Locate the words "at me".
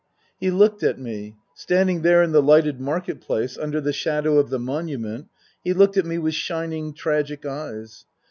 0.81-1.35, 5.95-6.17